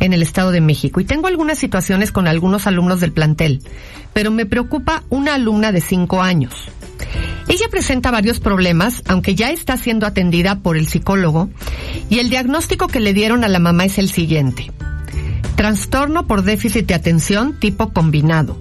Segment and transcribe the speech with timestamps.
[0.00, 3.62] En el Estado de México y tengo algunas situaciones con algunos alumnos del plantel,
[4.12, 6.52] pero me preocupa una alumna de 5 años.
[7.48, 11.50] Ella presenta varios problemas, aunque ya está siendo atendida por el psicólogo,
[12.08, 14.70] y el diagnóstico que le dieron a la mamá es el siguiente.
[15.56, 18.56] Trastorno por déficit de atención tipo combinado.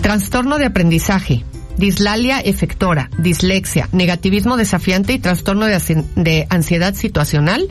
[0.00, 1.44] Trastorno de aprendizaje.
[1.76, 7.68] Dislalia efectora, dislexia, negativismo desafiante y trastorno de, ansiedad situacional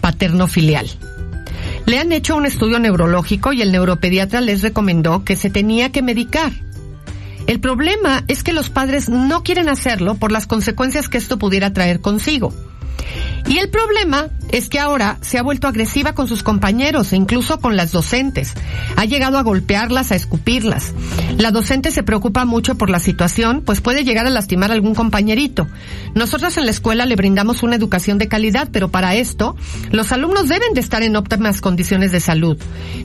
[0.00, 0.88] paterno-filial.
[1.88, 6.02] Le han hecho un estudio neurológico y el neuropediatra les recomendó que se tenía que
[6.02, 6.52] medicar.
[7.46, 11.72] El problema es que los padres no quieren hacerlo por las consecuencias que esto pudiera
[11.72, 12.52] traer consigo.
[13.48, 17.60] Y el problema es que ahora se ha vuelto agresiva con sus compañeros e incluso
[17.60, 18.54] con las docentes.
[18.96, 20.92] Ha llegado a golpearlas, a escupirlas.
[21.38, 24.94] La docente se preocupa mucho por la situación, pues puede llegar a lastimar a algún
[24.94, 25.66] compañerito.
[26.14, 29.56] Nosotros en la escuela le brindamos una educación de calidad, pero para esto
[29.90, 32.58] los alumnos deben de estar en óptimas condiciones de salud.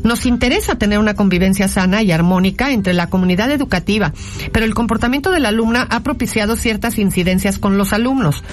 [0.04, 4.14] Nos interesa tener una convivencia sana y armónica entre la comunidad educativa,
[4.52, 8.44] pero el comportamiento de la alumna ha propiciado ciertas incidencias con los alumnos.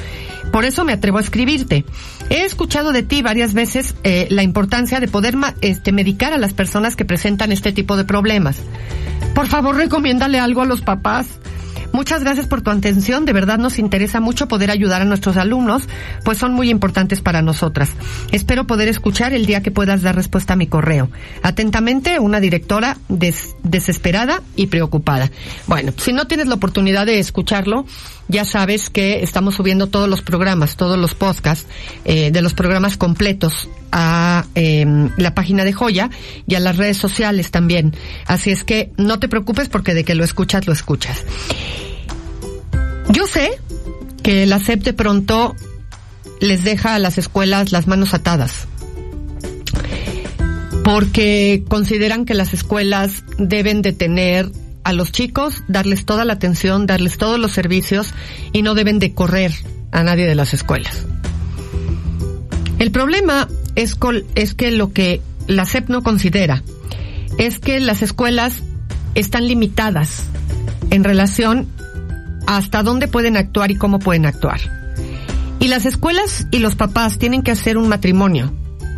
[0.53, 1.80] Por eso me atrevo a escribirte.
[2.29, 6.53] He escuchado de ti varias veces eh, la importancia de poder este, medicar a las
[6.53, 8.59] personas que presentan este tipo de problemas.
[9.35, 11.40] Por favor, recomiéndale algo a los papás.
[11.93, 13.25] Muchas gracias por tu atención.
[13.25, 15.89] De verdad nos interesa mucho poder ayudar a nuestros alumnos,
[16.25, 17.91] pues son muy importantes para nosotras.
[18.33, 21.11] Espero poder escuchar el día que puedas dar respuesta a mi correo.
[21.43, 25.31] Atentamente, una directora desesperada y preocupada.
[25.67, 27.84] Bueno, si no tienes la oportunidad de escucharlo,
[28.29, 31.67] ya sabes que estamos subiendo todos los programas, todos los podcasts
[32.05, 36.11] eh, de los programas completos a em, la página de Joya
[36.47, 37.95] y a las redes sociales también.
[38.27, 41.25] Así es que no te preocupes porque de que lo escuchas, lo escuchas.
[43.12, 43.50] Yo sé
[44.22, 45.54] que la SEP de pronto
[46.41, 48.69] les deja a las escuelas las manos atadas
[50.84, 54.50] porque consideran que las escuelas deben de tener
[54.82, 58.12] a los chicos, darles toda la atención, darles todos los servicios
[58.53, 59.53] y no deben de correr
[59.93, 61.06] a nadie de las escuelas.
[62.78, 63.97] El problema es,
[64.34, 66.62] es que lo que la SEP no considera
[67.38, 68.62] es que las escuelas
[69.15, 70.25] están limitadas
[70.91, 71.69] en relación
[72.56, 74.61] hasta dónde pueden actuar y cómo pueden actuar.
[75.61, 78.53] Y las escuelas y los papás tienen que hacer un matrimonio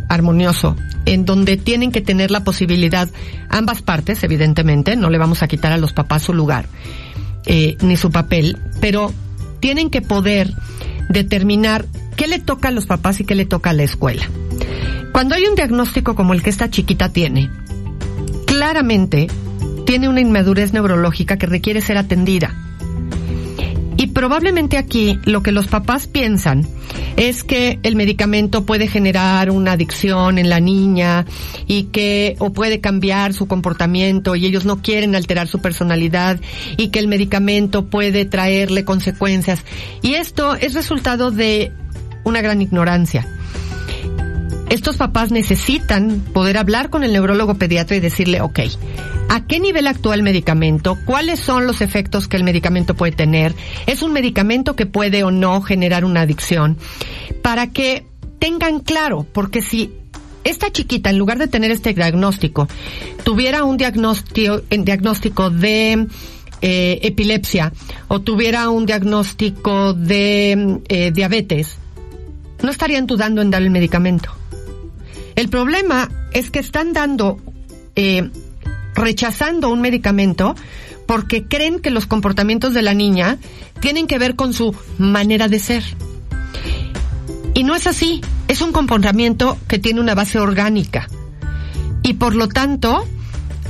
[0.09, 0.75] armonioso,
[1.05, 3.11] en donde tienen que tener la posibilidad,
[3.51, 6.65] ambas partes, evidentemente, no le vamos a quitar a los papás su lugar,
[7.45, 9.13] eh, ni su papel, pero
[9.61, 10.55] tienen que poder
[11.11, 11.85] determinar
[12.17, 14.23] qué le toca a los papás y qué le toca a la escuela.
[15.13, 17.51] Cuando hay un diagnóstico como el que esta chiquita tiene,
[18.47, 19.27] claramente
[19.85, 22.62] tiene una inmadurez neurológica que requiere ser atendida.
[24.15, 26.67] Probablemente aquí lo que los papás piensan
[27.17, 31.25] es que el medicamento puede generar una adicción en la niña
[31.67, 36.41] y que o puede cambiar su comportamiento y ellos no quieren alterar su personalidad
[36.77, 39.65] y que el medicamento puede traerle consecuencias.
[40.03, 41.73] Y esto es resultado de
[42.25, 43.27] una gran ignorancia.
[44.69, 48.61] Estos papás necesitan poder hablar con el neurólogo pediatra y decirle, ok,
[49.33, 53.55] a qué nivel actúa el medicamento, cuáles son los efectos que el medicamento puede tener,
[53.87, 56.77] es un medicamento que puede o no generar una adicción,
[57.41, 58.05] para que
[58.39, 59.91] tengan claro, porque si
[60.45, 62.69] esta chiquita, en lugar de tener este diagnóstico,
[63.25, 66.09] tuviera un diagnóstico, diagnóstico de
[66.61, 67.73] eh, epilepsia
[68.09, 71.79] o tuviera un diagnóstico de eh, diabetes,
[72.63, 74.31] no estarían dudando en dar el medicamento.
[75.37, 77.39] El problema es que están dando
[77.97, 78.29] eh,
[78.95, 80.55] rechazando un medicamento
[81.07, 83.39] porque creen que los comportamientos de la niña
[83.81, 85.85] tienen que ver con su manera de ser.
[87.55, 91.09] Y no es así, es un comportamiento que tiene una base orgánica.
[92.03, 93.05] Y por lo tanto,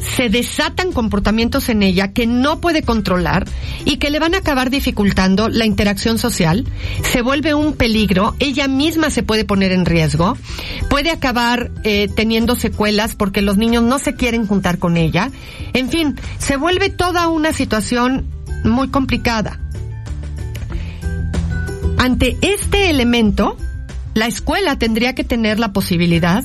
[0.02, 3.46] se desatan comportamientos en ella que no puede controlar
[3.84, 6.66] y que le van a acabar dificultando la interacción social,
[7.02, 10.37] se vuelve un peligro, ella misma se puede poner en riesgo,
[10.90, 15.31] puede acabar eh, teniendo secuelas porque los niños no se quieren juntar con ella,
[15.72, 18.26] en fin, se vuelve toda una situación
[18.64, 19.58] muy complicada.
[21.98, 23.56] Ante este elemento,
[24.14, 26.44] la escuela tendría que tener la posibilidad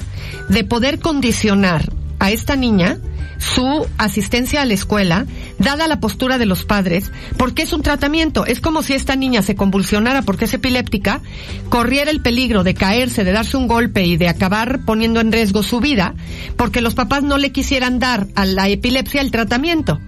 [0.50, 3.00] de poder condicionar a esta niña
[3.38, 5.25] su asistencia a la escuela,
[5.60, 8.45] dada la postura de los padres, porque es un tratamiento.
[8.45, 11.22] Es como si esta niña se convulsionara porque es epiléptica,
[11.69, 15.63] corriera el peligro de caerse, de darse un golpe y de acabar poniendo en riesgo
[15.63, 16.16] su vida,
[16.56, 20.00] porque los papás no le quisieran dar a la epilepsia el tratamiento.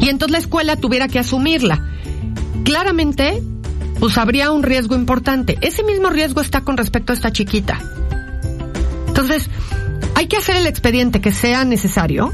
[0.00, 1.90] Y entonces la escuela tuviera que asumirla.
[2.64, 3.42] Claramente,
[3.98, 5.56] pues habría un riesgo importante.
[5.60, 7.78] Ese mismo riesgo está con respecto a esta chiquita.
[9.08, 9.48] Entonces,
[10.14, 12.32] hay que hacer el expediente que sea necesario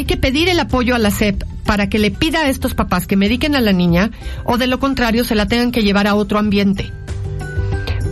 [0.00, 3.06] hay que pedir el apoyo a la SEP para que le pida a estos papás
[3.06, 4.10] que mediquen a la niña
[4.44, 6.90] o de lo contrario se la tengan que llevar a otro ambiente.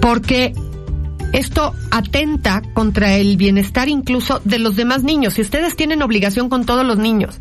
[0.02, 0.52] Porque
[1.32, 5.38] esto atenta contra el bienestar incluso de los demás niños.
[5.38, 7.40] Y ustedes tienen obligación con todos los niños.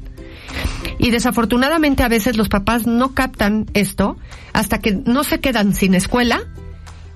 [0.97, 4.15] Y desafortunadamente a veces los papás no captan esto
[4.53, 6.39] hasta que no se quedan sin escuela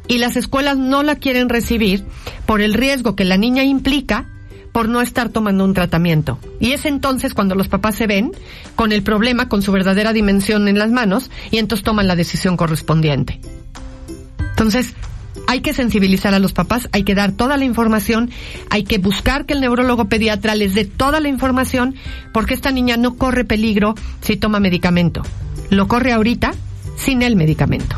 [0.10, 2.04] y las escuelas no la quieren recibir
[2.46, 4.28] por el riesgo que la niña implica
[4.72, 6.40] por no estar tomando un tratamiento.
[6.60, 8.32] Y es entonces cuando los papás se ven
[8.76, 12.58] con el problema, con su verdadera dimensión en las manos, y entonces toman la decisión
[12.58, 13.40] correspondiente.
[14.52, 14.94] Entonces,
[15.48, 18.30] hay que sensibilizar a los papás, hay que dar toda la información,
[18.70, 21.96] hay que buscar que el neurólogo pediatra les dé toda la información,
[22.32, 25.24] porque esta niña no corre peligro si toma medicamento.
[25.70, 26.54] Lo corre ahorita
[26.96, 27.98] sin el medicamento.